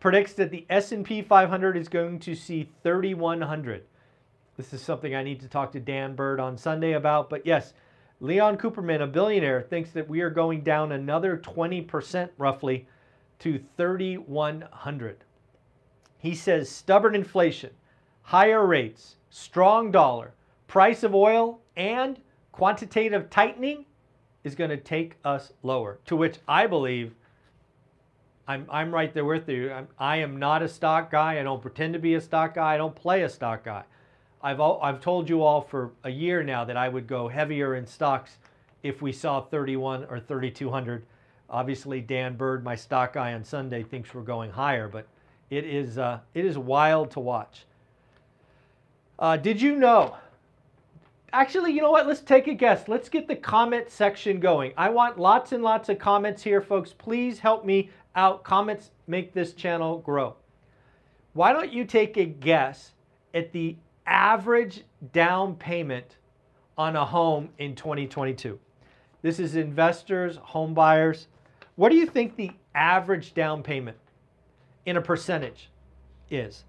predicts 0.00 0.32
that 0.34 0.50
the 0.50 0.66
S&P 0.68 1.22
500 1.22 1.76
is 1.76 1.88
going 1.88 2.18
to 2.18 2.34
see 2.34 2.68
3100. 2.82 3.84
This 4.56 4.74
is 4.74 4.82
something 4.82 5.14
I 5.14 5.22
need 5.22 5.40
to 5.40 5.48
talk 5.48 5.72
to 5.72 5.80
Dan 5.80 6.14
Bird 6.14 6.40
on 6.40 6.58
Sunday 6.58 6.92
about, 6.92 7.30
but 7.30 7.46
yes, 7.46 7.72
Leon 8.20 8.58
Cooperman, 8.58 9.00
a 9.00 9.06
billionaire, 9.06 9.62
thinks 9.62 9.90
that 9.92 10.08
we 10.08 10.20
are 10.20 10.30
going 10.30 10.62
down 10.62 10.92
another 10.92 11.38
20% 11.38 12.28
roughly 12.36 12.86
to 13.42 13.60
3100. 13.76 15.24
He 16.18 16.34
says 16.34 16.68
stubborn 16.68 17.16
inflation, 17.16 17.70
higher 18.22 18.64
rates, 18.64 19.16
strong 19.30 19.90
dollar, 19.90 20.34
price 20.68 21.02
of 21.02 21.12
oil, 21.12 21.60
and 21.76 22.20
quantitative 22.52 23.30
tightening 23.30 23.84
is 24.44 24.54
going 24.54 24.70
to 24.70 24.76
take 24.76 25.16
us 25.24 25.52
lower. 25.64 25.98
To 26.06 26.14
which 26.14 26.38
I 26.46 26.68
believe 26.68 27.14
I'm, 28.46 28.66
I'm 28.70 28.94
right 28.94 29.12
there 29.12 29.24
with 29.24 29.48
you. 29.48 29.72
I'm, 29.72 29.88
I 29.98 30.18
am 30.18 30.36
not 30.36 30.62
a 30.62 30.68
stock 30.68 31.10
guy. 31.10 31.40
I 31.40 31.42
don't 31.42 31.62
pretend 31.62 31.94
to 31.94 31.98
be 31.98 32.14
a 32.14 32.20
stock 32.20 32.54
guy. 32.54 32.74
I 32.74 32.76
don't 32.76 32.94
play 32.94 33.22
a 33.22 33.28
stock 33.28 33.64
guy. 33.64 33.82
I've, 34.40 34.60
all, 34.60 34.80
I've 34.82 35.00
told 35.00 35.28
you 35.28 35.42
all 35.42 35.60
for 35.60 35.90
a 36.04 36.10
year 36.10 36.44
now 36.44 36.64
that 36.64 36.76
I 36.76 36.88
would 36.88 37.08
go 37.08 37.26
heavier 37.26 37.74
in 37.74 37.86
stocks 37.86 38.38
if 38.84 39.02
we 39.02 39.12
saw 39.12 39.40
31 39.40 40.04
or 40.04 40.20
3200. 40.20 41.06
Obviously, 41.52 42.00
Dan 42.00 42.36
Bird, 42.36 42.64
my 42.64 42.74
stock 42.74 43.12
guy 43.12 43.34
on 43.34 43.44
Sunday, 43.44 43.82
thinks 43.82 44.12
we're 44.14 44.22
going 44.22 44.50
higher, 44.50 44.88
but 44.88 45.06
it 45.50 45.64
is, 45.64 45.98
uh, 45.98 46.18
it 46.34 46.44
is 46.44 46.58
wild 46.58 47.10
to 47.12 47.20
watch. 47.20 47.66
Uh, 49.18 49.36
did 49.36 49.60
you 49.60 49.76
know 49.76 50.16
actually, 51.32 51.72
you 51.72 51.80
know 51.80 51.90
what? 51.90 52.06
Let's 52.06 52.20
take 52.20 52.46
a 52.46 52.54
guess. 52.54 52.88
Let's 52.88 53.08
get 53.08 53.26
the 53.26 53.36
comment 53.36 53.90
section 53.90 54.40
going. 54.40 54.72
I 54.76 54.90
want 54.90 55.18
lots 55.18 55.52
and 55.52 55.62
lots 55.62 55.88
of 55.88 55.98
comments 55.98 56.42
here, 56.42 56.60
folks. 56.60 56.92
Please 56.92 57.38
help 57.38 57.64
me 57.64 57.90
out. 58.14 58.44
Comments 58.44 58.90
make 59.06 59.32
this 59.32 59.54
channel 59.54 59.98
grow. 59.98 60.36
Why 61.32 61.52
don't 61.52 61.72
you 61.72 61.84
take 61.84 62.16
a 62.16 62.26
guess 62.26 62.92
at 63.32 63.52
the 63.52 63.76
average 64.06 64.82
down 65.12 65.56
payment 65.56 66.16
on 66.76 66.96
a 66.96 67.04
home 67.04 67.48
in 67.58 67.74
2022? 67.74 68.58
This 69.22 69.38
is 69.38 69.56
investors, 69.56 70.36
home 70.36 70.74
buyers. 70.74 71.28
What 71.76 71.90
do 71.90 71.96
you 71.96 72.06
think 72.06 72.36
the 72.36 72.52
average 72.74 73.34
down 73.34 73.62
payment 73.62 73.96
in 74.86 74.96
a 74.96 75.02
percentage 75.02 75.70
is? 76.30 76.64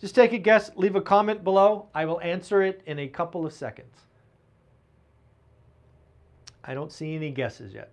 Just 0.00 0.14
take 0.14 0.32
a 0.32 0.38
guess, 0.38 0.70
leave 0.76 0.96
a 0.96 1.00
comment 1.00 1.44
below. 1.44 1.86
I 1.94 2.06
will 2.06 2.20
answer 2.20 2.62
it 2.62 2.82
in 2.86 2.98
a 2.98 3.08
couple 3.08 3.44
of 3.44 3.52
seconds. 3.52 3.94
I 6.64 6.74
don't 6.74 6.92
see 6.92 7.14
any 7.14 7.30
guesses 7.30 7.74
yet. 7.74 7.92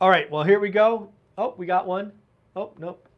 All 0.00 0.10
right, 0.10 0.30
well, 0.30 0.44
here 0.44 0.60
we 0.60 0.68
go. 0.68 1.10
Oh, 1.38 1.54
we 1.56 1.66
got 1.66 1.86
one. 1.86 2.12
Oh, 2.54 2.72
nope. 2.78 3.08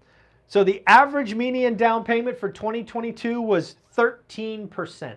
So 0.47 0.65
the 0.65 0.83
average 0.87 1.35
median 1.35 1.77
down 1.77 2.05
payment 2.05 2.39
for 2.39 2.51
2022 2.51 3.41
was 3.41 3.77
13%. 3.97 5.17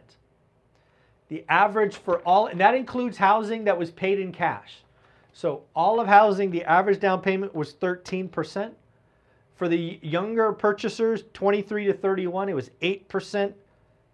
The 1.30 1.46
average 1.48 1.96
for 1.96 2.20
all, 2.20 2.48
and 2.48 2.60
that 2.60 2.76
includes 2.76 3.18
housing 3.18 3.64
that 3.64 3.78
was 3.78 3.92
paid 3.92 4.20
in 4.20 4.32
cash. 4.32 4.84
So 5.42 5.64
all 5.76 6.00
of 6.00 6.08
housing, 6.08 6.52
the 6.52 6.64
average 6.66 7.00
down 7.00 7.20
payment 7.20 7.56
was 7.56 7.74
13%. 7.74 8.74
For 9.56 9.68
the 9.68 9.98
younger 10.04 10.54
purchasers, 10.54 11.24
23 11.34 11.86
to 11.86 11.94
31, 11.94 12.50
it 12.50 12.54
was 12.54 12.70
8%. 12.80 13.52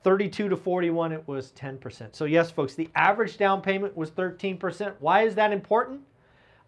32 0.05 0.48
to 0.48 0.55
41, 0.55 1.12
it 1.12 1.27
was 1.27 1.51
10%. 1.51 2.15
So 2.15 2.24
yes, 2.24 2.50
folks, 2.50 2.75
the 2.75 2.88
average 2.96 3.36
down 3.36 3.62
payment 3.62 3.98
was 3.98 4.10
13%. 4.12 4.93
Why 5.00 5.24
is 5.24 5.36
that 5.36 5.51
important? 5.51 6.00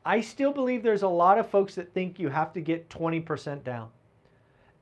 I 0.03 0.19
still 0.19 0.51
believe 0.51 0.83
there's 0.83 1.03
a 1.03 1.07
lot 1.07 1.39
of 1.39 1.49
folks 1.49 1.75
that 1.75 1.93
think 1.93 2.19
you 2.19 2.27
have 2.27 2.51
to 2.51 2.59
get 2.59 2.89
20% 2.89 3.63
down. 3.63 3.87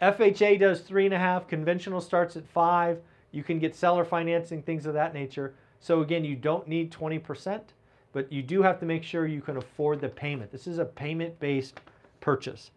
FHA 0.02 0.60
does 0.60 0.82
three 0.82 1.06
and 1.06 1.14
a 1.14 1.20
half, 1.20 1.48
conventional 1.48 2.02
starts 2.02 2.36
at 2.36 2.48
five. 2.48 3.00
You 3.32 3.44
can 3.44 3.60
get 3.60 3.76
seller 3.76 4.06
financing, 4.06 4.64
things 4.64 4.88
of 4.88 4.96
that 4.96 5.14
nature. 5.14 5.54
So 5.80 6.02
again, 6.02 6.26
you 6.26 6.36
don't 6.36 6.68
need 6.68 6.92
20%, 6.92 7.62
but 8.18 8.34
you 8.34 8.42
do 8.42 8.64
have 8.64 8.80
to 8.80 8.86
make 8.88 9.04
sure 9.04 9.28
you 9.28 9.42
can 9.42 9.58
afford 9.58 10.02
the 10.02 10.10
payment. 10.10 10.52
This 10.52 10.66
is 10.66 10.80
a 10.80 10.86
payment-based 10.86 11.80
purchase. 12.20 12.72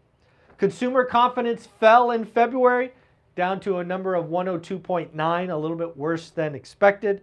Consumer 0.58 1.02
confidence 1.02 1.66
fell 1.80 2.10
in 2.10 2.26
February 2.26 2.92
down 3.36 3.58
to 3.60 3.78
a 3.78 3.84
number 3.84 4.14
of 4.14 4.26
102.9, 4.26 5.50
a 5.50 5.56
little 5.56 5.78
bit 5.78 5.96
worse 5.96 6.28
than 6.28 6.54
expected. 6.54 7.22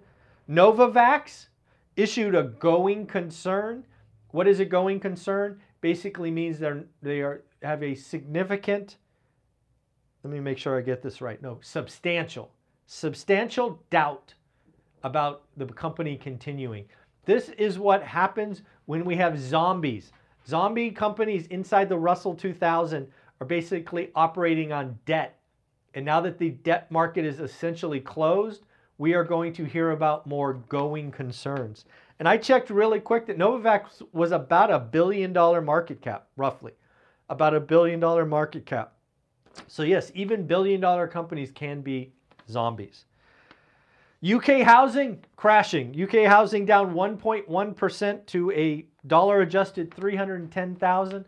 Novavax 0.50 1.50
issued 1.95 2.33
a 2.33 2.41
going 2.41 3.05
concern. 3.05 3.83
What 4.31 4.47
is 4.47 4.59
a 4.59 4.65
going 4.65 5.00
concern? 5.00 5.62
Basically 5.81 6.31
means 6.31 6.57
they're, 6.57 6.86
they 7.03 7.21
are, 7.21 7.43
have 7.62 7.83
a 7.83 7.93
significant, 7.93 8.97
let 10.24 10.33
me 10.33 10.39
make 10.39 10.57
sure 10.57 10.75
I 10.75 10.81
get 10.81 11.03
this 11.03 11.21
right. 11.21 11.39
No, 11.39 11.59
substantial, 11.62 12.50
substantial 12.88 13.79
doubt 13.91 14.33
about 15.03 15.43
the 15.55 15.67
company 15.67 16.17
continuing. 16.17 16.86
This 17.27 17.50
is 17.50 17.77
what 17.77 18.01
happens 18.01 18.62
when 18.86 19.03
we 19.03 19.17
have 19.17 19.38
zombies. 19.38 20.13
Zombie 20.48 20.91
companies 20.91 21.46
inside 21.48 21.89
the 21.89 21.98
Russell 21.98 22.34
2000 22.34 23.05
are 23.41 23.46
basically 23.46 24.12
operating 24.15 24.72
on 24.72 24.98
debt. 25.05 25.38
And 25.93 26.05
now 26.05 26.22
that 26.22 26.38
the 26.38 26.51
debt 26.51 26.89
market 26.89 27.25
is 27.25 27.41
essentially 27.41 28.00
closed, 28.00 28.65
we 28.98 29.13
are 29.13 29.25
going 29.25 29.51
to 29.53 29.65
hear 29.65 29.91
about 29.91 30.25
more 30.25 30.53
going 30.53 31.12
concerns. 31.12 31.84
And 32.19 32.29
I 32.29 32.38
checked 32.38 32.69
really 32.69 33.01
quick 33.01 33.25
that 33.27 33.38
Novavax 33.38 34.01
was 34.13 34.31
about 34.31 34.72
a 34.72 34.79
billion 34.79 35.34
dollar 35.34 35.62
market 35.62 36.01
cap, 36.01 36.29
roughly. 36.38 36.72
About 37.27 37.53
a 37.53 37.60
billion 37.60 38.00
dollar 38.00 38.25
market 38.25 38.65
cap. 38.65 38.93
So, 39.67 39.84
yes, 39.84 40.13
even 40.15 40.48
billion 40.48 40.79
dollar 40.79 41.07
companies 41.07 41.51
can 41.51 41.81
be 41.81 42.13
zombies. 42.50 43.03
UK 44.25 44.62
housing 44.62 45.24
crashing. 45.36 45.95
UK 46.01 46.25
housing 46.25 46.65
down 46.65 46.95
1.1% 46.95 48.25
to 48.25 48.51
a 48.51 48.86
dollar 49.05 49.41
adjusted 49.41 49.93
310,000. 49.93 51.24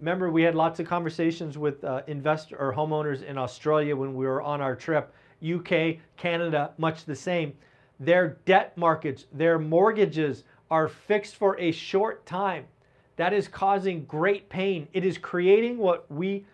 Remember, 0.00 0.30
we 0.30 0.42
had 0.42 0.56
lots 0.56 0.80
of 0.80 0.86
conversations 0.88 1.56
with 1.56 1.84
uh, 1.84 2.02
investor 2.08 2.56
or 2.58 2.74
homeowners 2.74 3.22
in 3.22 3.38
Australia 3.38 3.94
when 3.94 4.14
we 4.14 4.26
were 4.26 4.42
on 4.42 4.60
our 4.60 4.74
trip. 4.74 5.14
UK, 5.48 5.98
Canada, 6.16 6.72
much 6.78 7.04
the 7.04 7.14
same. 7.14 7.52
Their 8.00 8.38
debt 8.44 8.76
markets, 8.76 9.26
their 9.32 9.60
mortgages 9.60 10.42
are 10.68 10.88
fixed 10.88 11.36
for 11.36 11.56
a 11.60 11.70
short 11.70 12.26
time. 12.26 12.64
That 13.16 13.32
is 13.32 13.46
causing 13.46 14.04
great 14.06 14.48
pain. 14.48 14.88
It 14.92 15.04
is 15.04 15.16
creating 15.16 15.78
what 15.78 16.10
we 16.10 16.44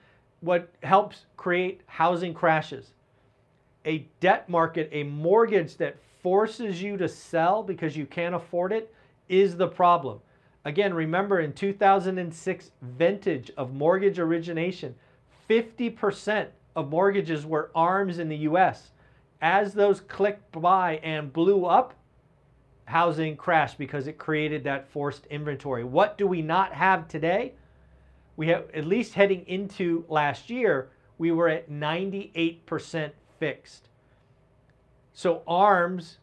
what 0.40 0.70
helps 0.82 1.24
create 1.36 1.80
housing 1.86 2.34
crashes. 2.34 2.92
A 3.88 4.06
debt 4.20 4.50
market, 4.50 4.90
a 4.92 5.02
mortgage 5.02 5.78
that 5.78 5.96
forces 6.22 6.82
you 6.82 6.98
to 6.98 7.08
sell 7.08 7.62
because 7.62 7.96
you 7.96 8.04
can't 8.04 8.34
afford 8.34 8.70
it 8.70 8.94
is 9.30 9.56
the 9.56 9.66
problem. 9.66 10.20
Again, 10.66 10.92
remember 10.92 11.40
in 11.40 11.54
2006 11.54 12.70
vintage 12.82 13.50
of 13.56 13.72
mortgage 13.72 14.18
origination, 14.18 14.94
50% 15.48 16.48
of 16.76 16.90
mortgages 16.90 17.46
were 17.46 17.70
ARMs 17.74 18.18
in 18.18 18.28
the 18.28 18.36
US. 18.36 18.90
As 19.40 19.72
those 19.72 20.02
clicked 20.02 20.52
by 20.52 20.96
and 21.02 21.32
blew 21.32 21.64
up, 21.64 21.94
housing 22.84 23.36
crashed 23.36 23.78
because 23.78 24.06
it 24.06 24.18
created 24.18 24.64
that 24.64 24.90
forced 24.90 25.24
inventory. 25.26 25.84
What 25.84 26.18
do 26.18 26.26
we 26.26 26.42
not 26.42 26.74
have 26.74 27.08
today? 27.08 27.54
We 28.36 28.48
have, 28.48 28.66
at 28.74 28.84
least 28.84 29.14
heading 29.14 29.46
into 29.46 30.04
last 30.10 30.50
year, 30.50 30.90
we 31.16 31.32
were 31.32 31.48
at 31.48 31.70
98% 31.70 33.12
fixed. 33.38 33.88
So 35.12 35.42
ARMs, 35.46 36.18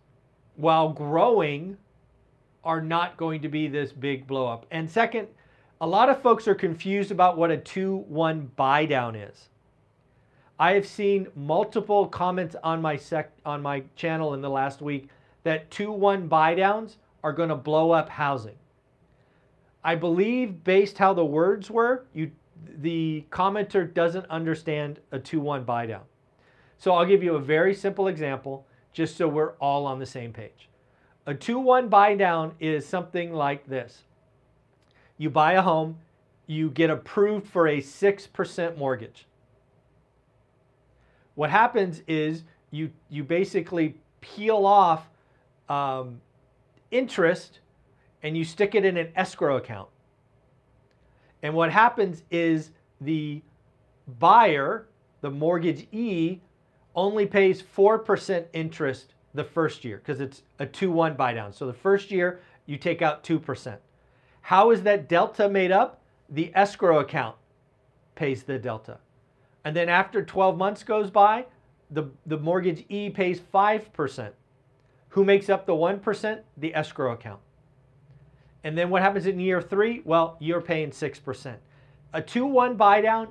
while 0.55 0.89
growing, 0.89 1.77
are 2.63 2.81
not 2.81 3.17
going 3.17 3.41
to 3.41 3.49
be 3.49 3.67
this 3.67 3.91
big 3.91 4.25
blow 4.25 4.47
up. 4.47 4.65
And 4.71 4.89
second, 4.89 5.27
a 5.81 5.87
lot 5.87 6.09
of 6.09 6.21
folks 6.21 6.47
are 6.47 6.55
confused 6.55 7.11
about 7.11 7.37
what 7.37 7.51
a 7.51 7.57
2-1 7.57 8.47
buy 8.55 8.85
down 8.85 9.15
is. 9.15 9.49
I 10.57 10.73
have 10.73 10.87
seen 10.87 11.27
multiple 11.35 12.07
comments 12.07 12.55
on 12.63 12.81
my 12.81 12.95
sec 12.95 13.31
on 13.45 13.61
my 13.61 13.83
channel 13.95 14.33
in 14.33 14.41
the 14.41 14.49
last 14.49 14.81
week 14.81 15.09
that 15.43 15.69
2-1 15.69 16.29
buy 16.29 16.55
downs 16.55 16.97
are 17.23 17.33
going 17.33 17.49
to 17.49 17.55
blow 17.55 17.91
up 17.91 18.07
housing. 18.07 18.55
I 19.83 19.95
believe 19.95 20.63
based 20.63 20.97
how 20.97 21.13
the 21.13 21.25
words 21.25 21.69
were, 21.69 22.05
you 22.13 22.31
the 22.77 23.25
commenter 23.29 23.93
doesn't 23.93 24.25
understand 24.27 24.99
a 25.11 25.19
2-1 25.19 25.65
buy 25.65 25.85
down. 25.85 26.03
So 26.77 26.93
I'll 26.93 27.05
give 27.05 27.23
you 27.23 27.35
a 27.35 27.39
very 27.39 27.73
simple 27.73 28.07
example 28.07 28.65
just 28.93 29.17
so 29.17 29.27
we're 29.27 29.53
all 29.53 29.85
on 29.85 29.99
the 29.99 30.05
same 30.05 30.31
page. 30.31 30.69
A 31.25 31.33
2-1 31.33 31.89
buy 31.89 32.15
down 32.15 32.53
is 32.59 32.85
something 32.85 33.33
like 33.33 33.67
this. 33.67 34.03
You 35.17 35.29
buy 35.29 35.53
a 35.53 35.61
home, 35.61 35.97
you 36.47 36.69
get 36.69 36.89
approved 36.89 37.47
for 37.47 37.67
a 37.67 37.81
6% 37.81 38.77
mortgage. 38.77 39.25
What 41.33 41.49
happens 41.49 42.01
is 42.07 42.43
you, 42.71 42.91
you 43.09 43.23
basically 43.23 43.95
peel 44.21 44.65
off 44.65 45.09
um, 45.67 46.21
interest 46.91 47.59
and 48.23 48.37
you 48.37 48.43
stick 48.43 48.75
it 48.75 48.85
in 48.85 48.97
an 48.97 49.09
escrow 49.15 49.57
account. 49.57 49.89
And 51.43 51.53
what 51.53 51.71
happens 51.71 52.23
is 52.31 52.71
the 53.01 53.41
buyer, 54.19 54.87
the 55.21 55.29
mortgagee, 55.29 56.41
only 56.95 57.25
pays 57.25 57.61
4% 57.61 58.45
interest 58.53 59.13
the 59.33 59.43
first 59.43 59.83
year 59.83 59.97
because 59.97 60.19
it's 60.19 60.43
a 60.59 60.65
2-1 60.65 61.17
buy 61.17 61.33
down. 61.33 61.51
So 61.51 61.67
the 61.67 61.73
first 61.73 62.09
year 62.09 62.39
you 62.65 62.77
take 62.77 63.01
out 63.01 63.23
2%. 63.23 63.77
How 64.41 64.71
is 64.71 64.83
that 64.83 65.09
delta 65.09 65.49
made 65.49 65.71
up? 65.71 66.01
The 66.29 66.51
escrow 66.55 66.99
account 66.99 67.35
pays 68.15 68.43
the 68.43 68.57
delta. 68.57 68.99
And 69.63 69.75
then 69.75 69.89
after 69.89 70.23
12 70.23 70.57
months 70.57 70.83
goes 70.83 71.09
by, 71.09 71.45
the, 71.91 72.09
the 72.25 72.37
mortgage 72.37 72.85
E 72.89 73.09
pays 73.09 73.39
5%. 73.39 74.31
Who 75.09 75.25
makes 75.25 75.49
up 75.49 75.65
the 75.65 75.73
1%? 75.73 76.39
The 76.57 76.75
escrow 76.75 77.13
account. 77.13 77.39
And 78.63 78.77
then 78.77 78.89
what 78.89 79.01
happens 79.01 79.27
in 79.27 79.39
year 79.39 79.61
three? 79.61 80.01
Well, 80.05 80.37
you're 80.39 80.61
paying 80.61 80.89
6%. 80.89 81.55
A 82.13 82.21
2-1 82.21 82.77
buy 82.77 83.01
down 83.01 83.27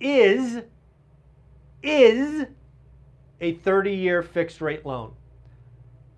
is, 0.00 0.62
is 1.82 2.46
a 3.40 3.54
30-year 3.56 4.22
fixed 4.22 4.60
rate 4.60 4.84
loan. 4.86 5.12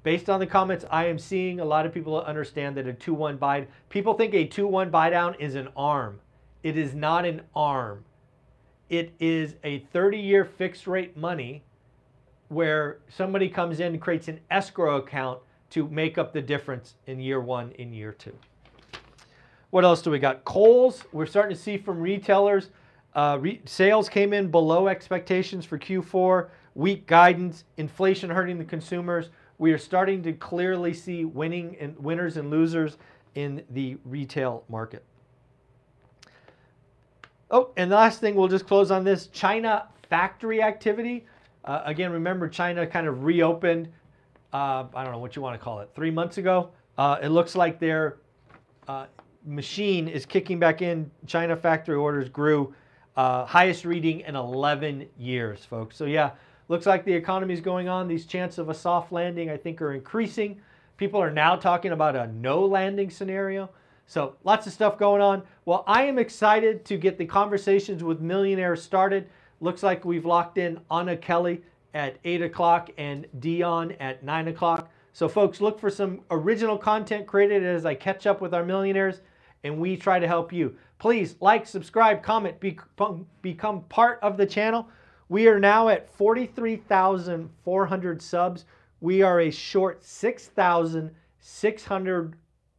Based 0.03 0.31
on 0.31 0.39
the 0.39 0.47
comments 0.47 0.85
I 0.91 1.07
am 1.07 1.19
seeing, 1.19 1.59
a 1.59 1.65
lot 1.65 1.85
of 1.85 1.93
people 1.93 2.21
understand 2.21 2.77
that 2.77 2.87
a 2.87 2.93
2-1 2.93 3.39
buy, 3.39 3.67
people 3.89 4.15
think 4.15 4.35
a 4.35 4.47
2-1 4.47 4.91
buy 4.91 5.11
down 5.11 5.35
is 5.35 5.55
an 5.55 5.69
ARM. 5.77 6.21
It 6.63 6.77
is 6.77 6.95
not 6.95 7.25
an 7.25 7.43
ARM. 7.55 8.05
It 8.89 9.15
is 9.19 9.57
a 9.65 9.81
30-year 9.93 10.45
fixed 10.45 10.87
rate 10.87 11.17
money 11.17 11.65
where 12.49 12.99
somebody 13.09 13.49
comes 13.49 13.81
in 13.81 13.95
and 13.95 14.01
creates 14.01 14.29
an 14.29 14.39
escrow 14.51 14.99
account 14.99 15.41
to 15.71 15.89
make 15.89 16.19
up 16.19 16.33
the 16.33 16.43
difference 16.43 16.95
in 17.07 17.19
year 17.19 17.41
one, 17.41 17.73
in 17.73 17.93
year 17.93 18.13
two. 18.13 18.37
What 19.71 19.85
else 19.85 20.03
do 20.03 20.11
we 20.11 20.19
got? 20.19 20.45
Kohl's, 20.45 21.03
we're 21.13 21.27
starting 21.27 21.57
to 21.57 21.61
see 21.61 21.77
from 21.77 22.01
retailers, 22.01 22.71
uh, 23.15 23.39
re 23.41 23.61
sales 23.65 24.09
came 24.09 24.33
in 24.33 24.51
below 24.51 24.89
expectations 24.89 25.65
for 25.65 25.79
Q4, 25.79 26.49
weak 26.77 27.07
guidance, 27.07 27.65
inflation 27.77 28.31
hurting 28.31 28.59
the 28.59 28.65
consumers. 28.65 29.31
We 29.59 29.73
are 29.73 29.79
starting 29.79 30.23
to 30.23 30.33
clearly 30.33 30.93
see 30.93 31.25
winning 31.25 31.77
and 31.81 31.99
winners 31.99 32.37
and 32.37 32.51
losers 32.51 32.99
in 33.35 33.65
the 33.71 33.97
retail 34.05 34.65
market. 34.69 35.05
Oh, 37.51 37.71
and 37.77 37.91
the 37.91 37.97
last 37.97 38.21
thing 38.21 38.35
we'll 38.35 38.49
just 38.49 38.67
close 38.67 38.91
on 38.91 39.05
this 39.05 39.29
China 39.29 39.89
factory 40.09 40.63
activity. 40.63 41.27
Uh, 41.65 41.83
again, 41.85 42.13
remember 42.13 42.49
China 42.49 42.87
kind 42.87 43.07
of 43.07 43.25
reopened 43.25 43.89
uh, 44.57 44.87
I 44.95 45.03
don't 45.05 45.13
know 45.13 45.19
what 45.19 45.37
you 45.37 45.43
want 45.43 45.59
to 45.59 45.63
call 45.63 45.81
it, 45.81 45.91
three 45.95 46.11
months 46.11 46.39
ago. 46.39 46.71
Uh, 46.97 47.19
it 47.23 47.29
looks 47.29 47.55
like 47.55 47.79
their 47.79 48.19
uh, 48.89 49.07
machine 49.45 50.09
is 50.09 50.25
kicking 50.25 50.59
back 50.59 50.81
in. 50.81 51.11
China 51.27 51.57
factory 51.57 51.97
orders 51.97 52.29
grew, 52.31 52.75
uh, 53.17 53.45
highest 53.45 53.85
reading 53.85 54.21
in 54.21 54.35
11 54.35 55.09
years, 55.19 55.65
folks. 55.65 55.97
So 55.97 56.07
yeah, 56.07 56.31
looks 56.69 56.87
like 56.87 57.05
the 57.05 57.13
economy 57.13 57.55
is 57.55 57.61
going 57.61 57.89
on. 57.89 58.09
These 58.09 58.27
chances 58.27 58.59
of 58.59 58.69
a 58.69 58.75
soft 58.75 59.13
landing, 59.13 59.51
I 59.51 59.57
think, 59.57 59.81
are 59.81 59.93
increasing. 59.93 60.61
People 60.97 61.21
are 61.21 61.31
now 61.31 61.57
talking 61.57 61.93
about 61.93 62.17
a 62.17 62.27
no 62.29 62.65
landing 62.65 63.11
scenario. 63.11 63.71
So 64.07 64.37
lots 64.45 64.67
of 64.67 64.73
stuff 64.73 64.99
going 64.99 65.21
on. 65.21 65.43
Well, 65.65 65.85
I 65.87 66.05
am 66.05 66.19
excited 66.19 66.85
to 66.87 66.97
get 66.97 67.19
the 67.19 67.27
conversations 67.27 68.05
with 68.05 68.21
millionaires 68.21 68.83
started. 68.83 69.29
Looks 69.61 69.83
like 69.83 70.05
we've 70.05 70.25
locked 70.25 70.59
in 70.59 70.81
Anna 70.91 71.17
Kelly 71.17 71.63
at 71.93 72.19
8 72.25 72.43
o'clock 72.43 72.91
and 72.99 73.27
Dion 73.41 73.93
at 73.93 74.23
9 74.23 74.49
o'clock. 74.49 74.91
So 75.13 75.29
folks, 75.29 75.61
look 75.61 75.81
for 75.81 75.91
some 75.91 76.21
original 76.31 76.77
content 76.77 77.27
created 77.27 77.65
as 77.65 77.87
I 77.87 77.95
catch 77.95 78.27
up 78.27 78.41
with 78.41 78.55
our 78.55 78.65
millionaires 78.65 79.23
and 79.65 79.79
we 79.79 79.97
try 79.97 80.19
to 80.19 80.29
help 80.29 80.53
you. 80.53 80.77
Please 80.99 81.37
like, 81.41 81.67
subscribe, 81.67 82.23
comment, 82.23 82.61
become, 82.61 83.27
become 83.43 83.83
part 83.85 84.19
of 84.23 84.37
the 84.37 84.47
channel. 84.47 84.87
We 85.29 85.49
are 85.49 85.59
now 85.59 85.89
at 85.89 86.09
43,400 86.09 88.23
subs. 88.23 88.65
We 89.01 89.23
are 89.23 89.41
a 89.41 89.51
short 89.51 90.05
6,600 90.05 92.37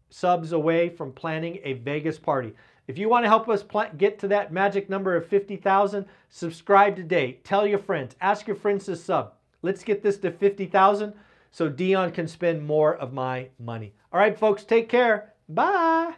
subs 0.10 0.54
away 0.54 0.88
from 0.90 1.12
planning 1.12 1.60
a 1.64 1.74
Vegas 1.74 2.18
party. 2.18 2.54
If 2.88 2.98
you 2.98 3.10
want 3.10 3.26
to 3.26 3.30
help 3.30 3.50
us 3.50 3.66
get 3.98 4.18
to 4.20 4.30
that 4.30 4.54
magic 4.54 4.90
number 4.90 5.14
of 5.16 5.28
50,000, 5.28 6.06
subscribe 6.30 6.96
today. 6.96 7.40
Tell 7.44 7.68
your 7.68 7.80
friends. 7.80 8.16
Ask 8.22 8.48
your 8.48 8.56
friends 8.56 8.86
to 8.86 8.96
sub. 8.96 9.34
Let's 9.62 9.84
get 9.84 10.02
this 10.02 10.18
to 10.20 10.32
50,000 10.32 11.14
so 11.52 11.68
Dion 11.68 12.12
can 12.12 12.28
spend 12.28 12.66
more 12.66 12.96
of 12.96 13.12
my 13.12 13.50
money. 13.60 13.94
All 14.14 14.20
right, 14.20 14.40
folks, 14.40 14.64
take 14.64 14.88
care. 14.88 15.34
Bye. 15.50 16.14